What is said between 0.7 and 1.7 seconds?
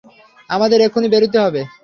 এক্ষুনি বেরুতে হবে!